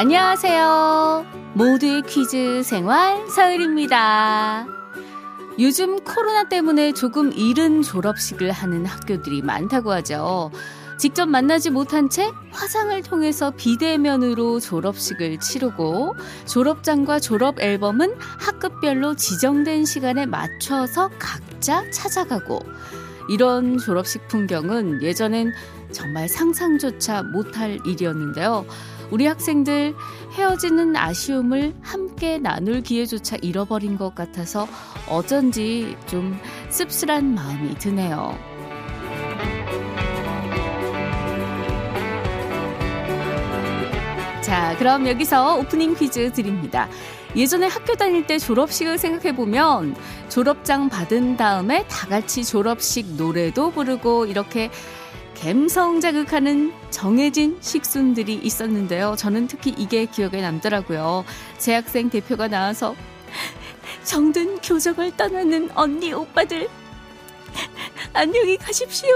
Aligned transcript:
안녕하세요. 0.00 1.26
모두의 1.52 2.00
퀴즈 2.06 2.62
생활 2.62 3.28
서율입니다. 3.28 4.66
요즘 5.58 6.02
코로나 6.02 6.48
때문에 6.48 6.94
조금 6.94 7.30
이른 7.34 7.82
졸업식을 7.82 8.50
하는 8.50 8.86
학교들이 8.86 9.42
많다고 9.42 9.92
하죠. 9.92 10.52
직접 10.98 11.26
만나지 11.26 11.68
못한 11.68 12.08
채 12.08 12.30
화상을 12.50 13.02
통해서 13.02 13.50
비대면으로 13.50 14.60
졸업식을 14.60 15.38
치르고 15.38 16.16
졸업장과 16.46 17.20
졸업 17.20 17.60
앨범은 17.60 18.14
학급별로 18.38 19.16
지정된 19.16 19.84
시간에 19.84 20.24
맞춰서 20.24 21.10
각자 21.18 21.84
찾아가고 21.90 22.60
이런 23.28 23.76
졸업식 23.76 24.26
풍경은 24.28 25.02
예전엔 25.02 25.52
정말 25.92 26.26
상상조차 26.26 27.22
못할 27.22 27.78
일이었는데요. 27.84 28.64
우리 29.10 29.26
학생들 29.26 29.94
헤어지는 30.34 30.96
아쉬움을 30.96 31.74
함께 31.82 32.38
나눌 32.38 32.80
기회조차 32.80 33.36
잃어버린 33.42 33.98
것 33.98 34.14
같아서 34.14 34.68
어쩐지 35.08 35.96
좀 36.06 36.38
씁쓸한 36.68 37.34
마음이 37.34 37.74
드네요. 37.78 38.38
자, 44.42 44.74
그럼 44.78 45.06
여기서 45.06 45.58
오프닝 45.58 45.94
퀴즈 45.94 46.32
드립니다. 46.32 46.88
예전에 47.36 47.68
학교 47.68 47.94
다닐 47.94 48.26
때 48.26 48.38
졸업식을 48.38 48.98
생각해보면 48.98 49.94
졸업장 50.28 50.88
받은 50.88 51.36
다음에 51.36 51.86
다 51.86 52.08
같이 52.08 52.44
졸업식 52.44 53.14
노래도 53.14 53.70
부르고 53.70 54.26
이렇게 54.26 54.70
갬성 55.40 56.02
자극하는 56.02 56.70
정해진 56.90 57.56
식순들이 57.62 58.34
있었는데요. 58.34 59.14
저는 59.16 59.46
특히 59.46 59.74
이게 59.78 60.04
기억에 60.04 60.42
남더라고요. 60.42 61.24
재학생 61.56 62.10
대표가 62.10 62.46
나와서 62.46 62.94
정든 64.04 64.58
교정을 64.58 65.16
떠나는 65.16 65.70
언니 65.74 66.12
오빠들 66.12 66.68
안녕히 68.12 68.58
가십시오 68.58 69.08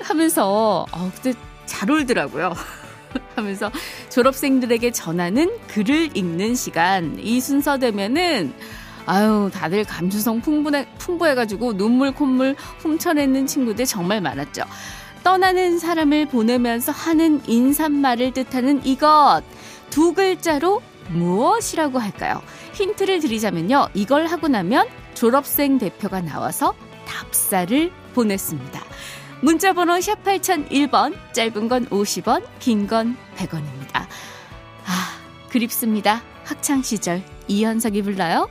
하면서 0.00 0.86
어 0.92 1.10
그때 1.16 1.34
잘 1.66 1.90
울더라고요. 1.90 2.54
하면서 3.34 3.68
졸업생들에게 4.10 4.92
전하는 4.92 5.58
글을 5.66 6.16
읽는 6.16 6.54
시간 6.54 7.18
이 7.18 7.40
순서 7.40 7.78
되면은 7.78 8.54
아유 9.06 9.50
다들 9.52 9.82
감수성 9.82 10.40
풍부해, 10.40 10.86
풍부해가지고 10.98 11.76
눈물 11.76 12.12
콧물 12.12 12.54
훔쳐내는 12.78 13.48
친구들 13.48 13.86
정말 13.86 14.20
많았죠. 14.20 14.62
떠나는 15.22 15.78
사람을 15.78 16.26
보내면서 16.26 16.92
하는 16.92 17.40
인사말을 17.46 18.32
뜻하는 18.32 18.84
이것 18.84 19.42
두 19.90 20.14
글자로 20.14 20.82
무엇이라고 21.10 21.98
할까요? 21.98 22.42
힌트를 22.72 23.20
드리자면요. 23.20 23.88
이걸 23.94 24.26
하고 24.26 24.48
나면 24.48 24.88
졸업생 25.14 25.78
대표가 25.78 26.20
나와서 26.20 26.74
답사를 27.06 27.92
보냈습니다. 28.14 28.80
문자번호 29.42 30.00
샵 30.00 30.22
8001번, 30.24 31.14
짧은 31.32 31.68
건 31.68 31.86
50원, 31.86 32.44
긴 32.60 32.86
건 32.86 33.16
100원입니다. 33.36 34.06
아, 34.86 35.18
그립습니다. 35.50 36.22
학창시절 36.44 37.22
이현석이 37.48 38.02
불러요. 38.02 38.48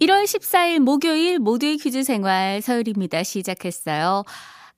1월 0.00 0.24
14일 0.24 0.80
목요일 0.80 1.38
모두의 1.38 1.76
퀴즈 1.78 2.02
생활 2.02 2.60
서울입니다. 2.60 3.22
시작했어요. 3.22 4.24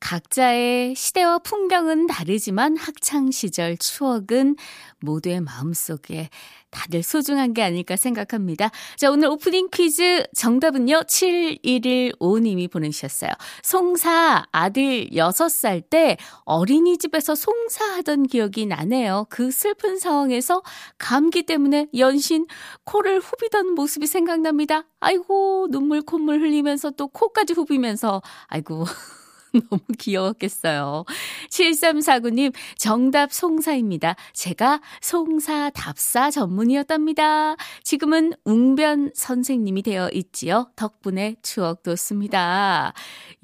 각자의 0.06 0.94
시대와 0.94 1.40
풍경은 1.40 2.06
다르지만 2.06 2.76
학창 2.76 3.32
시절 3.32 3.76
추억은 3.76 4.54
모두의 5.00 5.40
마음속에 5.40 6.30
다들 6.70 7.02
소중한 7.02 7.52
게 7.54 7.64
아닐까 7.64 7.96
생각합니다. 7.96 8.70
자, 8.96 9.10
오늘 9.10 9.26
오프닝 9.26 9.68
퀴즈 9.72 10.24
정답은요. 10.36 11.00
7115님이 11.08 12.70
보내주셨어요. 12.70 13.32
송사 13.64 14.44
아들 14.52 15.08
6살 15.10 15.90
때 15.90 16.18
어린이집에서 16.44 17.34
송사하던 17.34 18.28
기억이 18.28 18.66
나네요. 18.66 19.26
그 19.28 19.50
슬픈 19.50 19.98
상황에서 19.98 20.62
감기 20.98 21.42
때문에 21.42 21.88
연신 21.96 22.46
코를 22.84 23.18
후비던 23.18 23.74
모습이 23.74 24.06
생각납니다. 24.06 24.84
아이고 25.00 25.66
눈물 25.72 26.02
콧물 26.02 26.42
흘리면서 26.42 26.92
또 26.92 27.08
코까지 27.08 27.54
후비면서 27.54 28.22
아이고 28.46 28.84
너무 29.70 29.80
귀여웠겠어요. 29.98 31.04
7349님, 31.50 32.52
정답 32.76 33.32
송사입니다. 33.32 34.16
제가 34.32 34.80
송사 35.00 35.70
답사 35.70 36.30
전문이었답니다. 36.30 37.56
지금은 37.82 38.32
웅변 38.44 39.12
선생님이 39.14 39.82
되어 39.82 40.10
있지요. 40.12 40.70
덕분에 40.76 41.36
추억 41.42 41.82
돋습니다. 41.82 42.92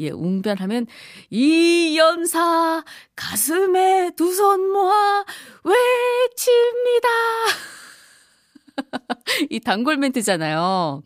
예, 0.01 0.11
웅변 0.11 0.59
하면, 0.59 0.87
이 1.31 1.97
연사, 1.99 2.83
가슴에 3.17 4.11
두 4.17 4.33
손 4.33 4.71
모아 4.73 5.25
외칩니다. 5.65 7.09
이 9.51 9.61
단골 9.61 9.97
멘트잖아요. 9.99 11.03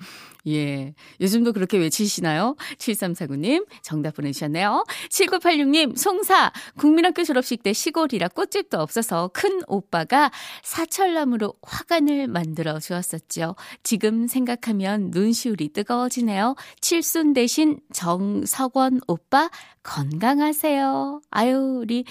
예. 0.49 0.95
요즘도 1.21 1.53
그렇게 1.53 1.79
외치시나요? 1.79 2.57
7349님, 2.79 3.67
정답 3.83 4.17
보내주셨네요. 4.17 4.85
7986님, 5.11 5.97
송사, 5.97 6.53
국민학교 6.79 7.25
졸업식 7.25 7.63
때 7.63 7.73
시골이라 7.73 8.29
꽃집도 8.29 8.79
없어서 8.79 9.31
큰 9.33 9.61
오빠가 9.67 10.31
사철나무로 10.63 11.55
화관을 11.63 12.29
만들어 12.29 12.79
주었었죠. 12.79 13.57
지금 13.83 14.27
생각하면 14.27 15.11
눈시울이 15.11 15.71
뜨거워지네요. 15.71 16.55
칠순 16.81 17.33
대신 17.33 17.81
정석원 17.93 19.01
오빠, 19.09 19.51
건강하세요. 19.87 21.21
아유, 21.31 21.79
우리 21.83 22.05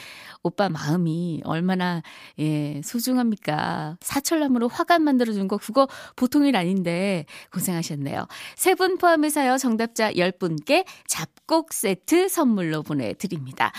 오빠 0.43 0.69
마음이 0.69 1.41
얼마나, 1.43 2.01
예, 2.39 2.81
소중합니까? 2.83 3.97
사철나무로 3.99 4.69
화관 4.69 5.03
만들어준 5.03 5.47
거, 5.49 5.57
그거 5.57 5.87
보통 6.15 6.45
일 6.45 6.55
아닌데, 6.55 7.25
고생하셨네요. 7.53 8.27
세 8.55 8.75
분 8.75 8.97
포함해서요, 8.97 9.57
정답자 9.57 10.11
10분께 10.13 10.85
잡곡 11.07 11.73
세트 11.73 12.29
선물로 12.29 12.83
보내드립니다. 12.83 13.71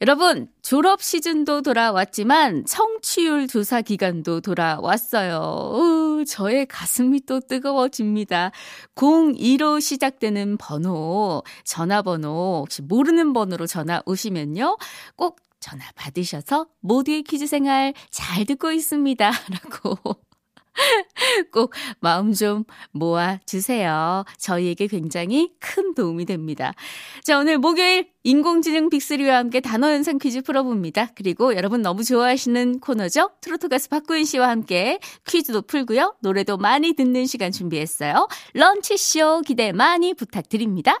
여러분, 0.00 0.48
졸업 0.62 1.02
시즌도 1.02 1.62
돌아왔지만 1.62 2.64
청취율 2.66 3.46
조사 3.46 3.80
기간도 3.80 4.40
돌아왔어요. 4.40 5.72
우, 5.74 6.24
저의 6.26 6.66
가슴이 6.66 7.20
또 7.26 7.40
뜨거워집니다. 7.40 8.50
02로 8.96 9.80
시작되는 9.80 10.56
번호, 10.58 11.42
전화번호, 11.64 12.62
혹시 12.62 12.82
모르는 12.82 13.32
번호로 13.32 13.66
전화 13.66 14.02
오시면요. 14.04 14.76
꼭 15.16 15.40
전화 15.60 15.84
받으셔서 15.94 16.66
모두의 16.80 17.22
퀴즈 17.22 17.46
생활 17.46 17.94
잘 18.10 18.44
듣고 18.44 18.72
있습니다. 18.72 19.30
라고 19.50 20.16
꼭 21.52 21.72
마음 22.00 22.32
좀 22.32 22.64
모아 22.92 23.38
주세요. 23.46 24.24
저희에게 24.38 24.86
굉장히 24.86 25.52
큰 25.60 25.94
도움이 25.94 26.26
됩니다. 26.26 26.72
자, 27.22 27.38
오늘 27.38 27.58
목요일 27.58 28.08
인공지능 28.22 28.88
빅리와 28.88 29.36
함께 29.36 29.60
단어 29.60 29.92
연상 29.92 30.18
퀴즈 30.18 30.42
풀어봅니다. 30.42 31.10
그리고 31.14 31.54
여러분 31.56 31.82
너무 31.82 32.04
좋아하시는 32.04 32.80
코너죠? 32.80 33.30
트로트 33.40 33.68
가수 33.68 33.88
박구윤 33.88 34.24
씨와 34.24 34.48
함께 34.48 34.98
퀴즈도 35.26 35.62
풀고요. 35.62 36.16
노래도 36.20 36.56
많이 36.56 36.94
듣는 36.94 37.26
시간 37.26 37.52
준비했어요. 37.52 38.28
런치쇼 38.54 39.42
기대 39.42 39.72
많이 39.72 40.14
부탁드립니다. 40.14 41.00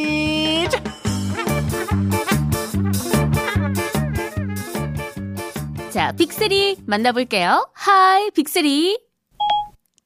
자, 6.01 6.11
빅스리 6.13 6.77
만나볼게요. 6.87 7.69
Hi, 7.73 8.31
빅스리. 8.31 8.99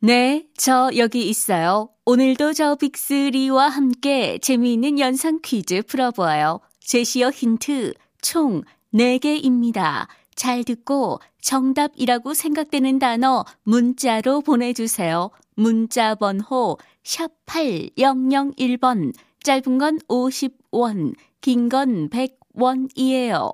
네, 0.01 0.45
저 0.57 0.89
여기 0.97 1.29
있어요. 1.29 1.87
오늘도 2.03 2.51
저 2.51 2.75
빅스리와 2.75 3.69
함께 3.69 4.37
재미있는 4.39 4.99
연상 4.99 5.39
퀴즈 5.41 5.83
풀어보아요. 5.83 6.59
제시어 6.81 7.29
힌트 7.29 7.93
총 8.21 8.63
4개입니다. 8.93 10.07
잘 10.35 10.65
듣고 10.65 11.21
정답이라고 11.39 12.33
생각되는 12.33 12.99
단어 12.99 13.45
문자로 13.63 14.41
보내주세요. 14.41 15.31
문자 15.55 16.13
번호 16.15 16.77
샵 17.05 17.31
8001번, 17.45 19.13
짧은 19.43 19.77
건 19.77 19.99
50원, 20.09 21.13
긴 21.39 21.69
건 21.69 22.09
100원이에요. 22.09 23.53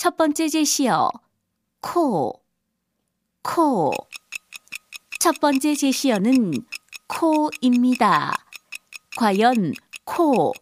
첫 0.00 0.16
번째 0.16 0.48
제시어, 0.48 1.10
코, 1.82 2.40
코. 3.42 3.92
첫 5.18 5.38
번째 5.38 5.74
제시어는 5.74 6.52
코입니다. 7.06 8.32
과연 9.18 9.74
코, 10.06 10.54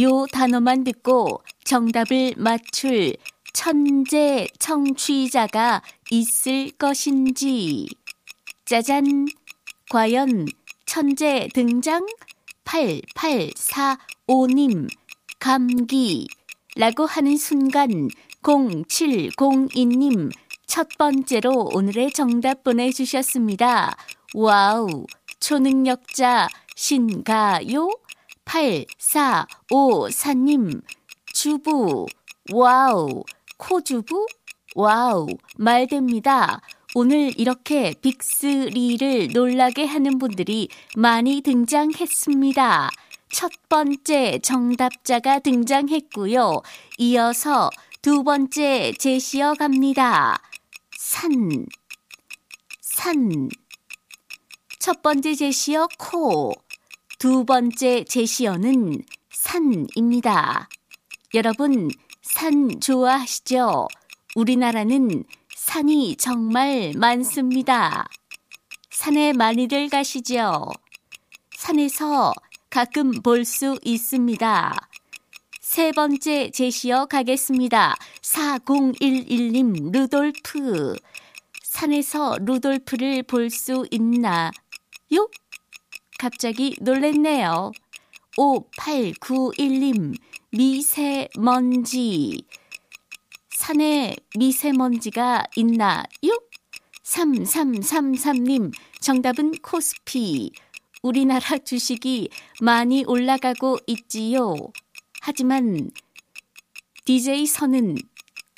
요 0.00 0.26
단어만 0.30 0.84
듣고 0.84 1.42
정답을 1.64 2.34
맞출 2.36 3.16
천재 3.52 4.46
청취자가 4.60 5.82
있을 6.12 6.70
것인지. 6.78 7.88
짜잔! 8.64 9.26
과연 9.90 10.46
천재 10.86 11.48
등장? 11.52 12.06
8845님, 12.64 14.88
감기. 15.40 16.28
라고 16.76 17.06
하는 17.06 17.36
순간 17.36 18.08
0702님 18.44 20.30
첫 20.66 20.86
번째로 20.98 21.70
오늘의 21.72 22.12
정답 22.12 22.62
보내주셨습니다. 22.62 23.96
Wow, 24.34 25.06
초능력자 25.40 26.50
신가요? 26.76 27.88
8454님, 28.44 30.82
주부, 31.32 32.04
wow, 32.52 33.24
코주부? 33.56 34.26
Wow, 34.74 35.26
말됩니다. 35.56 36.60
오늘 36.94 37.32
이렇게 37.38 37.94
빅스리를 38.02 39.28
놀라게 39.32 39.86
하는 39.86 40.18
분들이 40.18 40.68
많이 40.96 41.40
등장했습니다. 41.40 42.90
첫 43.32 43.50
번째 43.68 44.38
정답자가 44.40 45.38
등장했고요. 45.40 46.60
이어서 46.98 47.70
두 48.04 48.22
번째 48.22 48.92
제시어 48.98 49.54
갑니다. 49.54 50.38
산, 50.94 51.64
산. 52.82 53.48
첫 54.78 55.00
번째 55.00 55.34
제시어 55.34 55.88
코, 55.98 56.52
두 57.18 57.46
번째 57.46 58.04
제시어는 58.04 59.02
산입니다. 59.30 60.68
여러분, 61.32 61.88
산 62.20 62.78
좋아하시죠? 62.78 63.88
우리나라는 64.36 65.24
산이 65.56 66.16
정말 66.16 66.92
많습니다. 66.94 68.06
산에 68.90 69.32
많이들 69.32 69.88
가시죠? 69.88 70.68
산에서 71.56 72.34
가끔 72.68 73.12
볼 73.22 73.46
수 73.46 73.78
있습니다. 73.82 74.90
세 75.74 75.90
번째 75.90 76.50
제시어 76.52 77.06
가겠습니다. 77.06 77.96
4011님 78.22 79.90
루돌프. 79.90 80.94
산에서 81.64 82.38
루돌프를 82.38 83.24
볼 83.24 83.50
수 83.50 83.84
있나 83.90 84.52
요? 85.16 85.28
갑자기 86.16 86.76
놀랬네요. 86.80 87.72
5891님 88.38 90.14
미세먼지. 90.52 92.44
산에 93.50 94.14
미세먼지가 94.38 95.42
있나요? 95.56 96.04
3333님, 97.02 98.72
정답은 99.00 99.50
코스피. 99.60 100.52
우리나라 101.02 101.58
주식이 101.58 102.28
많이 102.60 103.02
올라가고 103.04 103.78
있지요. 103.88 104.54
하지만 105.26 105.90
DJ 107.06 107.46
선은 107.46 107.96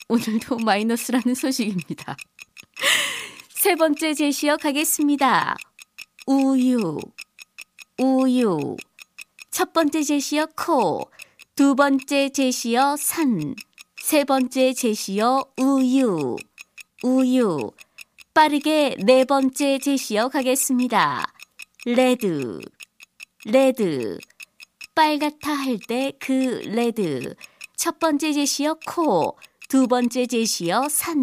오늘도 0.08 0.58
마이너스라는 0.58 1.36
소식입니다. 1.36 2.16
세 3.48 3.76
번째 3.76 4.14
제시어 4.14 4.56
가겠습니다. 4.56 5.56
우유, 6.26 6.98
우유. 8.02 8.76
첫 9.52 9.72
번째 9.72 10.02
제시어 10.02 10.46
코, 10.56 11.08
두 11.54 11.76
번째 11.76 12.30
제시어 12.30 12.96
산, 12.96 13.54
세 14.00 14.24
번째 14.24 14.72
제시어 14.72 15.44
우유, 15.58 16.34
우유. 17.04 17.70
빠르게 18.34 18.96
네 19.04 19.24
번째 19.24 19.78
제시어 19.78 20.28
가겠습니다. 20.30 21.32
Red, 21.84 22.58
red. 23.44 24.18
빨갛다 24.96 25.52
할 25.52 25.78
때 25.78 26.12
그 26.18 26.62
red. 26.64 27.34
첫 27.76 27.98
번째 27.98 28.32
제시어 28.32 28.76
코, 28.86 29.36
두 29.68 29.86
번째 29.86 30.24
제시어 30.26 30.88
산, 30.88 31.20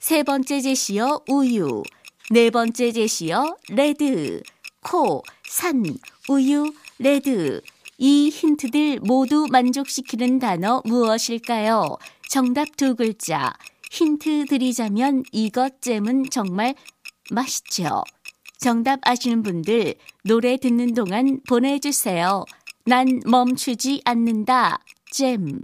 세 0.00 0.22
번째 0.22 0.58
제시어 0.62 1.20
우유, 1.28 1.82
네 2.30 2.48
번째 2.48 2.90
제시어 2.92 3.56
red, 3.68 4.42
코, 4.82 5.22
산, 5.46 5.84
우유, 6.30 6.72
red. 6.98 7.60
이 7.98 8.30
힌트들 8.30 9.00
모두 9.00 9.46
만족시키는 9.50 10.38
단어 10.38 10.80
무엇일까요? 10.86 11.98
정답 12.26 12.74
두 12.78 12.94
글자. 12.94 13.52
힌트 13.90 14.46
드리자면 14.46 15.24
이것 15.30 15.82
잼은 15.82 16.30
정말 16.30 16.74
맛있죠. 17.30 18.02
정답 18.58 19.00
아시는 19.02 19.42
분들 19.42 19.94
노래 20.24 20.56
듣는 20.56 20.94
동안 20.94 21.40
보내주세요. 21.46 22.44
난 22.90 23.20
멈추지 23.24 24.02
않는다. 24.04 24.80
잼. 25.12 25.62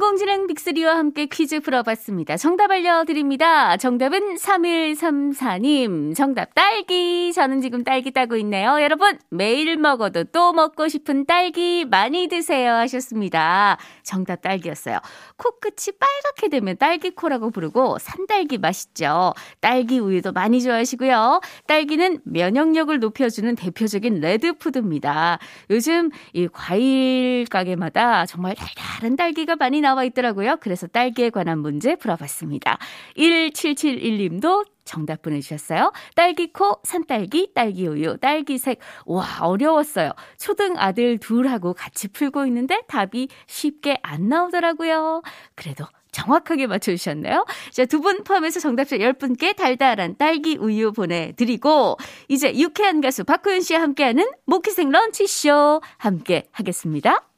인공지능 0.00 0.46
빅스리와 0.46 0.96
함께 0.96 1.26
퀴즈 1.26 1.60
풀어봤습니다. 1.60 2.38
정답 2.38 2.70
알려드립니다. 2.70 3.76
정답은 3.76 4.36
3134님. 4.36 6.16
정답 6.16 6.54
딸기. 6.54 7.30
저는 7.34 7.60
지금 7.60 7.84
딸기 7.84 8.10
따고 8.10 8.36
있네요. 8.36 8.80
여러분, 8.80 9.18
매일 9.28 9.76
먹어도 9.76 10.24
또 10.24 10.54
먹고 10.54 10.88
싶은 10.88 11.26
딸기 11.26 11.84
많이 11.84 12.28
드세요 12.28 12.72
하셨습니다. 12.76 13.76
정답 14.02 14.40
딸기였어요. 14.40 15.00
코끝이 15.36 15.94
빨갛게 15.98 16.48
되면 16.48 16.78
딸기코라고 16.78 17.50
부르고 17.50 17.98
산딸기 17.98 18.56
맛있죠. 18.56 19.34
딸기 19.60 19.98
우유도 19.98 20.32
많이 20.32 20.62
좋아하시고요. 20.62 21.42
딸기는 21.66 22.20
면역력을 22.24 22.98
높여주는 23.00 23.54
대표적인 23.54 24.20
레드푸드입니다. 24.20 25.38
요즘 25.68 26.08
이 26.32 26.48
과일 26.48 27.44
가게마다 27.50 28.24
정말 28.24 28.54
달달한 28.54 29.16
딸기가 29.16 29.56
많이 29.56 29.82
나와 29.82 29.89
있더라고요. 30.04 30.56
그래서 30.60 30.86
딸기에 30.86 31.30
관한 31.30 31.58
문제 31.58 31.96
풀어봤습니다. 31.96 32.78
1771님도 33.16 34.66
정답 34.84 35.22
보내주셨어요. 35.22 35.92
딸기코, 36.16 36.80
산딸기, 36.82 37.52
딸기우유, 37.54 38.18
딸기색. 38.18 38.80
와, 39.06 39.24
어려웠어요. 39.42 40.12
초등 40.38 40.74
아들 40.78 41.18
둘하고 41.18 41.74
같이 41.74 42.08
풀고 42.08 42.46
있는데 42.46 42.82
답이 42.88 43.28
쉽게 43.46 43.98
안 44.02 44.28
나오더라고요. 44.28 45.22
그래도 45.54 45.84
정확하게 46.12 46.66
맞춰주셨네요. 46.66 47.46
자, 47.70 47.84
두 47.84 48.00
분 48.00 48.24
포함해서 48.24 48.58
정답자 48.58 48.96
10분께 48.96 49.54
달달한 49.54 50.16
딸기 50.16 50.56
우유 50.56 50.90
보내드리고, 50.90 51.96
이제 52.28 52.52
유쾌한 52.56 53.00
가수 53.00 53.22
박구윤 53.22 53.60
씨와 53.60 53.80
함께하는 53.82 54.26
모키생 54.46 54.90
런치쇼 54.90 55.82
함께 55.98 56.48
하겠습니다. 56.50 57.29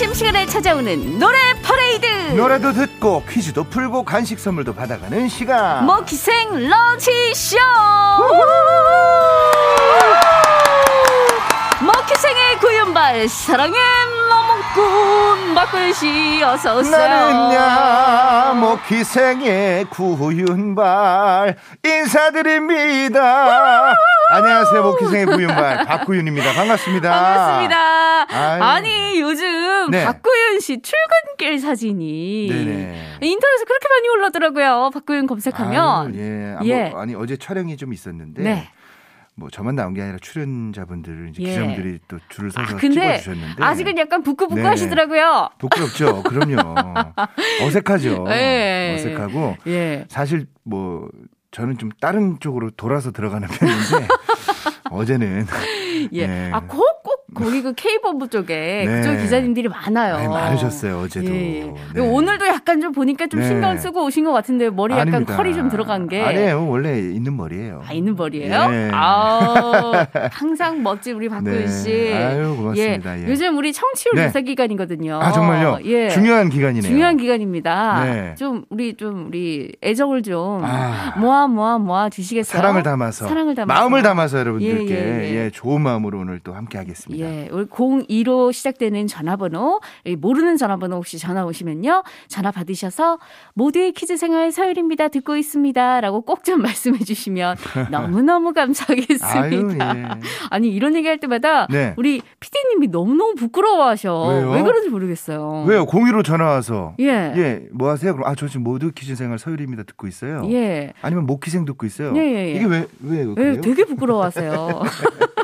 점심시간에 0.00 0.46
찾아오는 0.46 1.18
노래 1.18 1.36
퍼레이드! 1.62 2.06
노래도 2.34 2.72
듣고 2.72 3.22
퀴즈도 3.28 3.64
풀고 3.64 4.02
간식 4.02 4.40
선물도 4.40 4.74
받아가는 4.74 5.28
시간. 5.28 5.84
모키생 5.84 6.70
런치쇼! 6.70 7.58
모키생의 11.80 12.58
구윤발, 12.60 13.28
사랑의 13.28 13.78
머뭇꾼, 14.30 15.54
박구윤씨, 15.54 16.42
어서오세요. 16.44 16.96
나는야 16.98 18.52
모기생의 18.54 19.84
구윤발 19.90 21.56
인사드립니다. 21.84 23.20
안녕하세요 24.32 24.82
모기생의 24.84 25.26
구윤발 25.26 25.84
박구윤입니다. 25.86 26.52
반갑습니다. 26.52 27.10
반갑습니다. 27.10 28.26
아유. 28.32 28.62
아니 28.62 29.20
요즘 29.20 29.90
네. 29.90 30.04
박구윤 30.04 30.60
씨 30.60 30.80
출근길 30.80 31.58
사진이 31.58 32.46
네네. 32.48 33.18
인터넷에 33.22 33.64
그렇게 33.64 33.88
많이 33.88 34.08
올라더라고요. 34.08 34.90
박구윤 34.94 35.26
검색하면. 35.26 36.06
아유, 36.06 36.12
예. 36.14 36.54
아, 36.56 36.60
예. 36.64 36.90
뭐, 36.90 37.00
아니 37.00 37.16
어제 37.16 37.36
촬영이 37.36 37.76
좀 37.76 37.92
있었는데 37.92 38.42
네. 38.42 38.68
뭐 39.34 39.50
저만 39.50 39.74
나온 39.74 39.94
게 39.94 40.02
아니라 40.02 40.18
출연자분들을 40.20 41.30
이제 41.30 41.42
예. 41.42 41.46
기자분들이 41.48 41.98
또 42.06 42.18
줄을 42.28 42.52
서서 42.52 42.76
아, 42.76 42.78
찍어주셨는데 42.78 43.64
아직은 43.64 43.98
약간 43.98 44.22
부끄부끄 44.22 44.60
네. 44.60 44.66
하시더라고요. 44.68 45.48
부끄럽죠. 45.58 46.22
그럼요. 46.22 46.74
어색하죠. 47.66 48.26
예. 48.28 48.94
어색하고 48.96 49.56
예. 49.66 50.04
사실 50.08 50.46
뭐 50.62 51.08
저는 51.52 51.78
좀 51.78 51.90
다른 52.00 52.38
쪽으로 52.38 52.70
돌아서 52.70 53.10
들어가는 53.10 53.48
편인데 53.48 54.06
어제는 54.90 55.46
예. 56.12 56.26
네. 56.26 56.50
아, 56.52 56.60
꼭, 56.60 57.02
꼭, 57.02 57.09
거기 57.34 57.62
그 57.62 57.72
K본부 57.74 58.28
쪽에 58.28 58.84
네. 58.86 59.00
그쪽 59.00 59.16
기자님들이 59.22 59.68
많아요. 59.68 60.16
아니, 60.16 60.28
많으셨어요 60.28 61.00
어제도. 61.00 61.26
예, 61.26 61.60
예. 61.62 61.72
네. 61.94 62.00
오늘도 62.00 62.46
약간 62.46 62.80
좀 62.80 62.92
보니까 62.92 63.26
좀 63.26 63.40
네. 63.40 63.46
신경 63.48 63.76
쓰고 63.76 64.04
오신 64.04 64.24
것 64.24 64.32
같은데 64.32 64.70
머리 64.70 64.94
약간 64.94 65.08
아닙니다. 65.08 65.36
컬이 65.36 65.54
좀 65.54 65.68
들어간 65.68 66.08
게. 66.08 66.22
아니에요 66.22 66.68
원래 66.68 66.98
있는 66.98 67.36
머리예요. 67.36 67.82
아, 67.86 67.92
있는 67.92 68.16
머리예요? 68.16 68.68
네. 68.70 68.90
아 68.92 70.06
항상 70.32 70.82
멋진 70.82 71.16
우리 71.16 71.28
박구윤 71.28 71.60
네. 71.60 71.66
씨. 71.68 72.12
아유, 72.14 72.54
고맙습니다. 72.56 73.20
예. 73.20 73.28
요즘 73.28 73.56
우리 73.58 73.72
청취율 73.72 74.14
네. 74.16 74.26
조사 74.26 74.40
기간이거든요. 74.40 75.20
아 75.20 75.32
정말요? 75.32 75.78
예. 75.84 76.08
중요한 76.08 76.48
기간이네요. 76.48 76.82
중요한 76.90 77.16
기간입니다. 77.16 78.04
네. 78.04 78.34
좀 78.36 78.64
우리 78.70 78.94
좀 78.94 79.26
우리 79.28 79.72
애정을 79.82 80.22
좀 80.22 80.60
아. 80.64 81.14
모아 81.18 81.46
모아 81.46 81.78
모아 81.78 82.08
주시겠어요? 82.10 82.60
사랑을 82.60 82.82
담아서, 82.82 83.28
사랑을 83.28 83.54
담아서. 83.54 83.80
마음을 83.80 84.02
담아서 84.02 84.38
여러분들께 84.40 84.94
예, 84.94 85.30
예, 85.30 85.44
예. 85.44 85.50
좋은 85.50 85.80
마음으로 85.80 86.18
오늘 86.20 86.40
또 86.42 86.54
함께 86.54 86.78
하겠습니다. 86.78 87.19
예, 87.20 87.48
우리 87.52 87.64
02로 87.66 88.52
시작되는 88.52 89.06
전화번호, 89.06 89.80
이 90.04 90.16
모르는 90.16 90.56
전화번호 90.56 90.96
혹시 90.96 91.18
전화 91.18 91.44
오시면요. 91.44 92.02
전화 92.28 92.50
받으셔서 92.50 93.18
모두의 93.54 93.92
퀴즈 93.92 94.16
생활 94.16 94.50
서율입니다. 94.52 95.08
듣고 95.08 95.36
있습니다. 95.36 96.00
라고 96.00 96.22
꼭 96.22 96.40
좀 96.44 96.62
말씀해 96.62 96.98
주시면 97.00 97.56
너무너무 97.90 98.52
감사하겠습니다. 98.54 99.40
아유, 99.42 99.76
예. 99.78 100.08
아니, 100.48 100.68
이런 100.68 100.94
얘기 100.96 101.06
할 101.06 101.18
때마다 101.18 101.66
네. 101.68 101.92
우리 101.98 102.22
피디님이 102.40 102.88
너무너무 102.88 103.34
부끄러워 103.34 103.86
하셔. 103.88 104.26
왜요? 104.28 104.50
왜 104.52 104.62
그런지 104.62 104.88
모르겠어요. 104.88 105.64
왜요? 105.68 105.84
공유로 105.86 106.22
전화 106.22 106.46
와서 106.46 106.94
예. 106.98 107.32
예, 107.36 107.66
뭐 107.72 107.90
하세요? 107.90 108.12
그럼 108.14 108.26
아, 108.28 108.34
저 108.34 108.48
지금 108.48 108.62
모두 108.62 108.90
퀴즈 108.92 109.14
생활 109.16 109.38
서율입니다 109.38 109.82
듣고 109.82 110.06
있어요. 110.06 110.42
예. 110.50 110.92
아니면 111.02 111.26
목희생 111.26 111.64
듣고 111.66 111.84
있어요. 111.86 112.14
예, 112.16 112.20
예, 112.20 112.34
예. 112.48 112.52
이게 112.54 112.64
왜, 112.64 112.86
왜 113.02 113.20
예, 113.20 113.24
그래요? 113.26 113.60
되게 113.60 113.84
부끄러워하세요. 113.84 114.82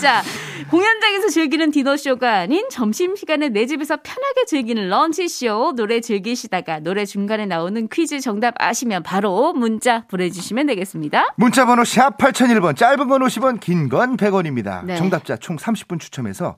자, 0.00 0.22
공연장에서 0.70 1.28
즐기는 1.28 1.70
디너쇼가 1.70 2.38
아닌 2.38 2.66
점심시간에 2.70 3.50
내 3.50 3.66
집에서 3.66 3.96
편하게 3.96 4.44
즐기는 4.46 4.88
런치쇼. 4.88 5.74
노래 5.76 6.00
즐기시다가 6.00 6.80
노래 6.80 7.04
중간에 7.04 7.46
나오는 7.46 7.88
퀴즈 7.88 8.20
정답 8.20 8.54
아시면 8.58 9.02
바로 9.02 9.52
문자 9.52 10.04
보내주시면 10.08 10.66
되겠습니다. 10.66 11.34
문자 11.36 11.66
번호 11.66 11.84
샵 11.84 12.16
8001번, 12.18 12.76
짧은 12.76 13.08
건 13.08 13.22
50원, 13.22 13.60
긴 13.60 13.88
건 13.88 14.16
100원입니다. 14.16 14.84
네. 14.84 14.96
정답자 14.96 15.36
총 15.36 15.56
30분 15.56 16.00
추첨해서 16.00 16.56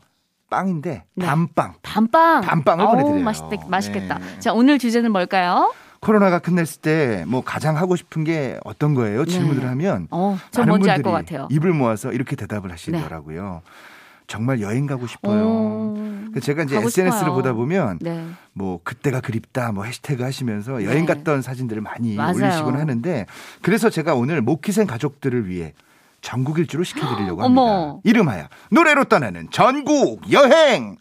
빵인데, 0.49 1.05
네. 1.15 1.27
밤빵. 1.27 1.75
밤빵을 1.83 2.85
어우, 2.85 2.91
보내드려요. 2.93 3.25
맛있다, 3.25 3.49
맛있겠다. 3.69 4.19
네. 4.19 4.39
자, 4.41 4.53
오늘 4.53 4.79
주제는 4.79 5.11
뭘까요? 5.11 5.73
코로나가 6.07 6.39
끝났을 6.39 6.81
때 6.81 7.25
뭐 7.27 7.43
가장 7.43 7.77
하고 7.77 7.97
싶은 7.97 8.25
게 8.25 8.59
어떤 8.65 8.95
거예요? 8.95 9.25
질문을 9.25 9.63
네. 9.63 9.67
하면 9.69 10.07
어, 10.11 10.39
저 10.51 10.63
많은 10.63 10.73
분들이 10.81 11.03
같아요. 11.03 11.49
입을 11.51 11.73
모아서 11.73 12.13
이렇게 12.13 12.37
대답을 12.37 12.71
하시더라고요. 12.71 13.63
정말 14.29 14.61
여행 14.61 14.87
가고 14.87 15.07
싶어요. 15.07 15.43
어, 15.47 15.95
그래서 16.31 16.45
제가 16.47 16.65
이제 16.65 16.77
SNS를 16.77 17.13
싶어요. 17.13 17.35
보다 17.35 17.53
보면 17.53 17.99
네. 18.01 18.27
뭐 18.53 18.81
그때가 18.83 19.21
그립다 19.21 19.73
뭐 19.73 19.85
해시태그 19.85 20.23
하시면서 20.23 20.85
여행 20.85 21.07
네. 21.07 21.15
갔던 21.15 21.43
사진들을 21.43 21.81
많이 21.83 22.15
맞아요. 22.17 22.35
올리시곤 22.35 22.77
하는데 22.77 23.27
그래서 23.63 23.89
제가 23.91 24.15
오늘 24.15 24.41
목희생 24.43 24.87
가족들을 24.87 25.49
위해 25.49 25.75
전국 26.23 26.59
일주로 26.59 26.83
시켜드리려고 26.85 27.43
합니다. 27.45 27.63
어머. 27.63 28.01
이름하여 28.05 28.47
노래로 28.71 29.05
떠나는 29.05 29.49
전국 29.51 30.31
여행. 30.33 30.97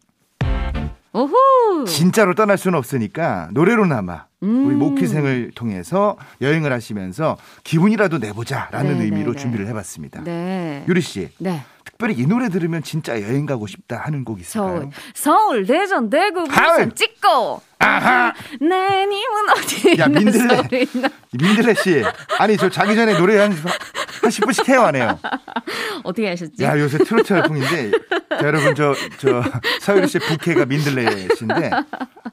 오호. 1.15 1.85
진짜로 1.85 2.35
떠날 2.35 2.57
수는 2.57 2.77
없으니까 2.77 3.47
노래로나마 3.51 4.25
음. 4.43 4.67
우리 4.67 4.75
목희생을 4.75 5.51
통해서 5.55 6.17
여행을 6.41 6.73
하시면서 6.73 7.37
기분이라도 7.63 8.17
내보자라는 8.17 8.97
네, 8.99 9.05
의미로 9.05 9.31
네, 9.31 9.37
네. 9.37 9.41
준비를 9.41 9.67
해봤습니다. 9.67 10.21
네. 10.25 10.83
유리 10.89 10.99
씨, 11.01 11.29
네. 11.37 11.63
특별히 11.85 12.15
이 12.15 12.25
노래 12.27 12.49
들으면 12.49 12.83
진짜 12.83 13.21
여행 13.21 13.45
가고 13.45 13.65
싶다 13.65 13.97
하는 13.97 14.25
곡 14.25 14.39
서울, 14.43 14.71
있을까요? 14.75 14.89
서울, 15.13 15.65
대전, 15.65 16.09
대구! 16.09 16.43
부산 16.43 16.93
찍고. 16.93 17.61
아하! 17.79 18.33
내 18.59 19.05
님은 19.05 19.49
어디 19.51 19.89
야, 19.99 20.05
있나 20.05 20.19
민들레. 20.19 20.85
있나. 20.93 21.09
민들레 21.31 21.73
씨, 21.75 22.03
아니 22.39 22.57
저 22.57 22.69
자기 22.69 22.95
전에 22.95 23.17
노래 23.17 23.37
한, 23.37 23.51
한 23.51 24.29
10분씩 24.31 24.67
해요 24.67 24.81
안 24.81 24.95
해요? 24.95 25.17
어떻게 26.03 26.27
하셨지? 26.29 26.61
야 26.63 26.77
요새 26.79 26.97
트로트 26.97 27.31
열풍인데 27.33 27.91
자, 28.39 28.47
여러분 28.47 28.75
저 28.75 28.93
저 29.19 29.43
서유리 29.81 30.07
씨 30.07 30.19
부캐가 30.19 30.65
민들레 30.65 31.27
씨인데 31.35 31.69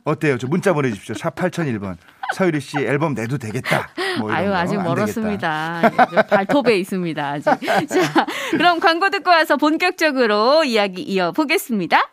어때요? 0.04 0.38
저 0.38 0.46
문자 0.46 0.72
보내 0.72 0.90
주십시오. 0.90 1.14
샵 1.14 1.34
8001번 1.34 1.96
서유리 2.34 2.60
씨 2.60 2.78
앨범 2.78 3.14
내도 3.14 3.36
되겠다. 3.38 3.90
뭐 4.18 4.32
아유, 4.32 4.48
거. 4.48 4.56
아직 4.56 4.78
안 4.78 4.84
멀었습니다. 4.84 5.82
예, 5.84 6.22
발톱에 6.28 6.78
있습니다, 6.78 7.28
아직. 7.28 7.44
자, 7.88 8.26
그럼 8.52 8.80
광고 8.80 9.10
듣고 9.10 9.30
와서 9.30 9.56
본격적으로 9.56 10.64
이야기 10.64 11.02
이어보겠습니다. 11.02 12.10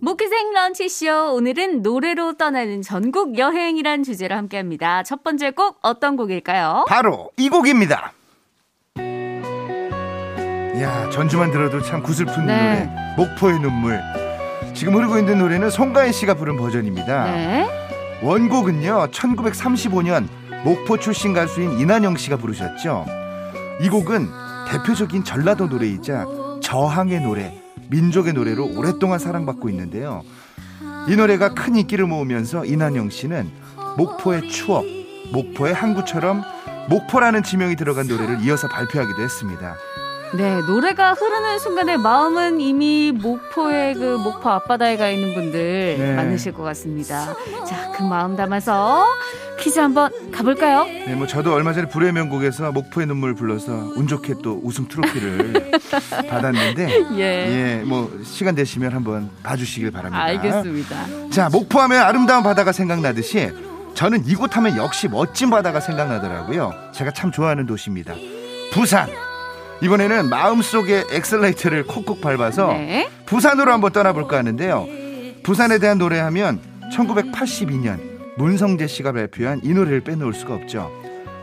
모키생 0.00 0.52
런치쇼. 0.52 1.34
오늘은 1.34 1.82
노래로 1.82 2.34
떠나는 2.34 2.82
전국 2.82 3.38
여행이란 3.38 4.02
주제로 4.02 4.36
함께 4.36 4.56
합니다. 4.58 5.02
첫 5.02 5.22
번째 5.22 5.50
곡 5.52 5.78
어떤 5.82 6.16
곡일까요? 6.16 6.84
바로 6.88 7.30
이 7.38 7.48
곡입니다. 7.48 8.12
야 10.80 11.08
전주만 11.10 11.52
들어도 11.52 11.80
참 11.82 12.02
구슬픈 12.02 12.46
네. 12.46 12.56
노래 12.56 12.90
목포의 13.16 13.60
눈물. 13.60 14.00
지금 14.74 14.96
흐르고 14.96 15.18
있는 15.18 15.38
노래는 15.38 15.70
송가인 15.70 16.12
씨가 16.12 16.34
부른 16.34 16.56
버전입니다. 16.56 17.24
네. 17.32 17.66
원곡은요 18.22 19.08
1935년 19.12 20.26
목포 20.64 20.98
출신 20.98 21.32
가수인 21.32 21.78
이난영 21.78 22.16
씨가 22.16 22.36
부르셨죠. 22.38 23.06
이 23.82 23.88
곡은 23.88 24.28
대표적인 24.68 25.22
전라도 25.22 25.66
노래이자 25.66 26.26
저항의 26.60 27.20
노래, 27.20 27.62
민족의 27.90 28.32
노래로 28.32 28.76
오랫동안 28.76 29.18
사랑받고 29.18 29.68
있는데요. 29.68 30.22
이 31.08 31.14
노래가 31.14 31.54
큰 31.54 31.76
인기를 31.76 32.06
모으면서 32.06 32.64
이난영 32.64 33.10
씨는 33.10 33.48
목포의 33.96 34.48
추억, 34.48 34.84
목포의 35.32 35.72
항구처럼 35.74 36.42
목포라는 36.88 37.42
지명이 37.44 37.76
들어간 37.76 38.08
노래를 38.08 38.40
이어서 38.42 38.68
발표하기도 38.68 39.22
했습니다. 39.22 39.76
네, 40.32 40.60
노래가 40.66 41.12
흐르는 41.12 41.58
순간에 41.60 41.96
마음은 41.96 42.60
이미 42.60 43.12
목포의 43.12 43.94
그 43.94 44.16
목포 44.16 44.48
앞바다에 44.48 44.96
가 44.96 45.08
있는 45.08 45.34
분들 45.34 45.96
네. 45.98 46.14
많으실 46.16 46.52
것 46.52 46.62
같습니다. 46.64 47.34
자, 47.66 47.92
그 47.96 48.02
마음 48.02 48.34
담아서 48.36 49.06
퀴즈 49.60 49.78
한번 49.78 50.10
가볼까요? 50.32 50.84
네, 50.84 51.14
뭐 51.14 51.28
저도 51.28 51.54
얼마 51.54 51.72
전에 51.72 51.88
불의 51.88 52.12
명곡에서 52.12 52.72
목포의 52.72 53.06
눈물 53.06 53.34
불러서 53.34 53.72
운 53.94 54.08
좋게 54.08 54.34
또 54.42 54.60
우승 54.64 54.88
트로피를 54.88 55.70
받았는데 56.28 57.04
예. 57.14 57.20
예, 57.20 57.82
뭐 57.84 58.10
시간 58.24 58.56
되시면 58.56 58.92
한번 58.92 59.30
봐주시길 59.44 59.92
바랍니다. 59.92 60.24
알겠습니다. 60.24 61.30
자, 61.30 61.48
목포하면 61.48 62.02
아름다운 62.02 62.42
바다가 62.42 62.72
생각나듯이 62.72 63.52
저는 63.94 64.24
이곳 64.26 64.56
하면 64.56 64.76
역시 64.76 65.06
멋진 65.06 65.50
바다가 65.50 65.78
생각나더라고요. 65.78 66.72
제가 66.92 67.12
참 67.12 67.30
좋아하는 67.30 67.66
도시입니다. 67.66 68.14
부산. 68.72 69.08
이번에는 69.84 70.30
마음속에 70.30 71.04
엑셀레이터를 71.10 71.86
콕콕 71.86 72.22
밟아서 72.22 72.68
네. 72.68 73.10
부산으로 73.26 73.70
한번 73.70 73.92
떠나볼까 73.92 74.38
하는데요. 74.38 74.86
부산에 75.42 75.78
대한 75.78 75.98
노래하면 75.98 76.58
1982년 76.90 78.00
문성재 78.38 78.86
씨가 78.86 79.12
발표한 79.12 79.60
이 79.62 79.74
노래를 79.74 80.00
빼놓을 80.00 80.32
수가 80.32 80.54
없죠. 80.54 80.90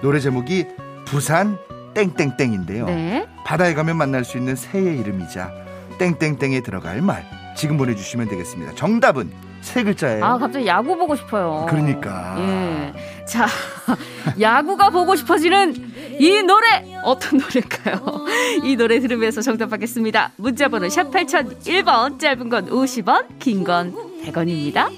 노래 0.02 0.20
제목이 0.20 0.66
부산 1.06 1.60
땡땡땡인데요. 1.94 2.86
네. 2.86 3.28
바다에 3.46 3.76
가면 3.76 3.98
만날 3.98 4.26
수 4.26 4.40
있는 4.40 4.56
새의 4.56 4.98
이름이자 4.98 5.52
땡땡땡에 6.00 6.62
들어갈 6.62 7.02
말 7.04 7.24
지금 7.56 7.78
보내주시면 7.78 8.28
되겠습니다. 8.28 8.74
정답은 8.74 9.30
세 9.62 9.84
글자예요. 9.84 10.24
아, 10.26 10.38
갑자기 10.38 10.66
야구 10.68 10.98
보고 10.98 11.16
싶어요. 11.16 11.66
그러니까. 11.70 12.36
예. 12.40 13.26
자, 13.26 13.46
야구가 14.40 14.90
보고 14.90 15.16
싶어지는 15.16 15.76
이 16.20 16.42
노래 16.44 16.98
어떤 17.04 17.40
노래일까요? 17.40 18.26
이 18.64 18.76
노래 18.76 19.00
들으면서 19.00 19.42
정답 19.42 19.70
받겠습니다. 19.70 20.32
문자 20.38 20.68
번호 20.68 20.90
샵 20.90 21.12
8001번 21.12 22.20
짧은 22.20 22.50
건 22.50 22.70
50원, 22.70 23.40
긴 23.40 23.64
건 23.64 23.94
100원입니다. 24.26 24.90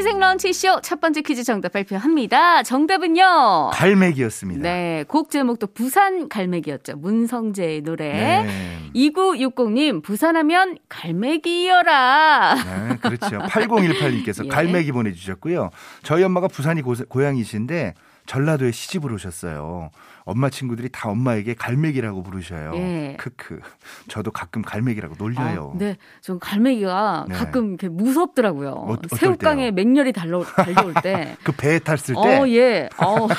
모키생 0.00 0.18
런치쇼 0.18 0.80
첫 0.82 1.00
번째 1.00 1.20
퀴즈 1.20 1.44
정답 1.44 1.72
발표합니다. 1.72 2.62
정답은요. 2.62 3.70
갈매기였습니다. 3.72 4.62
네, 4.62 5.04
곡 5.06 5.30
제목도 5.30 5.68
부산 5.68 6.28
갈매기였죠. 6.28 6.96
문성재의 6.96 7.82
노래. 7.82 8.12
네. 8.12 8.78
2960님, 8.94 10.02
부산하면 10.02 10.78
갈매기여라. 10.88 12.54
네, 12.54 12.96
그렇죠. 12.96 13.38
8018님께서 13.48 14.46
예. 14.46 14.48
갈매기 14.48 14.92
보내주셨고요. 14.92 15.70
저희 16.02 16.22
엄마가 16.24 16.48
부산이 16.48 16.80
고, 16.82 16.94
고향이신데 17.08 17.94
전라도에 18.26 18.70
시집을 18.70 19.12
오셨어요. 19.12 19.90
엄마 20.24 20.50
친구들이 20.50 20.88
다 20.90 21.08
엄마에게 21.08 21.54
갈매기라고 21.54 22.22
부르셔요. 22.22 22.72
예. 22.76 23.16
크크. 23.18 23.60
저도 24.08 24.30
가끔 24.30 24.62
갈매기라고 24.62 25.14
놀려요. 25.18 25.72
아, 25.74 25.78
네, 25.78 25.96
좀 26.20 26.38
갈매기가 26.38 27.26
네. 27.28 27.34
가끔 27.34 27.68
이렇게 27.70 27.88
무섭더라고요. 27.88 28.70
어- 28.70 28.96
새우깡에? 29.16 29.70
맹렬히 29.72 30.12
달려, 30.12 30.42
달려올 30.44 30.94
때. 31.02 31.36
그 31.42 31.52
배에 31.52 31.78
탔을 31.78 32.14
때다 32.14 32.42
어, 32.42 32.48
예. 32.48 32.88
어. 32.98 33.28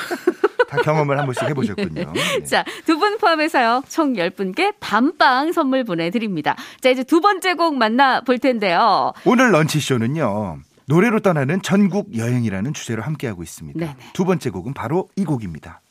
경험을 0.84 1.18
한 1.18 1.26
번씩 1.26 1.42
해보셨군요. 1.50 2.12
네. 2.14 2.44
자, 2.44 2.64
두 2.86 2.98
분 2.98 3.18
포함해서요. 3.18 3.82
총 3.90 4.14
10분께 4.14 4.74
밤빵 4.80 5.52
선물 5.52 5.84
보내드립니다. 5.84 6.56
자, 6.80 6.88
이제 6.88 7.04
두 7.04 7.20
번째 7.20 7.52
곡 7.54 7.76
만나볼 7.76 8.38
텐데요. 8.38 9.12
오늘 9.26 9.52
런치쇼는요. 9.52 10.60
노래로 10.86 11.20
떠나는 11.20 11.60
전국 11.60 12.16
여행이라는 12.16 12.72
주제로 12.72 13.02
함께하고 13.02 13.42
있습니다. 13.42 13.78
네네. 13.80 13.96
두 14.14 14.24
번째 14.24 14.48
곡은 14.48 14.72
바로 14.72 15.08
이 15.14 15.24
곡입니다. 15.26 15.81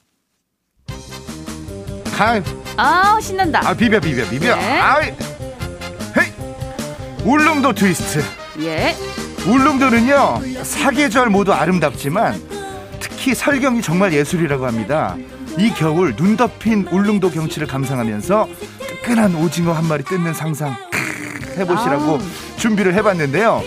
가, 2.21 2.39
아, 2.77 3.19
신난다. 3.19 3.62
아 3.67 3.73
비벼 3.73 3.99
비벼 3.99 4.29
비벼. 4.29 4.55
네. 4.55 4.79
아이, 4.79 5.05
hey. 6.17 6.32
울릉도 7.23 7.73
트위스트. 7.73 8.23
예. 8.60 8.95
울릉도는요 9.47 10.41
사계절 10.62 11.29
모두 11.31 11.51
아름답지만 11.51 12.39
특히 12.99 13.34
설경이 13.34 13.81
정말 13.81 14.13
예술이라고 14.13 14.67
합니다. 14.67 15.15
이 15.57 15.71
겨울 15.71 16.15
눈 16.15 16.38
덮인 16.38 16.88
울릉도 16.91 17.31
경치를 17.31 17.67
감상하면서 17.67 18.47
뜨끈한 18.88 19.34
오징어 19.36 19.73
한 19.73 19.88
마리 19.88 20.03
뜯는 20.03 20.36
상상 20.36 20.75
크, 20.91 21.60
해보시라고 21.60 22.03
아우. 22.03 22.19
준비를 22.57 22.93
해봤는데요. 22.93 23.63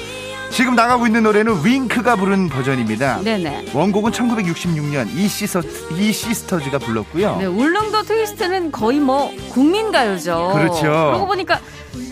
지금 0.55 0.77
나가고 0.77 1.07
있는 1.07 1.25
노래는 1.25 1.65
윙크가 1.65 2.15
부른 2.15 2.49
버전입니다. 2.49 3.23
네네. 3.25 3.73
원곡은 3.75 4.13
1966년 4.13 5.09
이, 5.17 5.27
시서, 5.27 5.61
이 5.99 6.13
시스터즈가 6.13 6.79
불렀고요. 6.79 7.39
네, 7.39 7.47
울릉도 7.47 8.03
트위스트는 8.03 8.71
거의 8.71 9.01
뭐 9.01 9.33
국민가요죠. 9.51 10.53
그렇죠. 10.55 10.83
그러고 10.83 11.27
보니까 11.27 11.59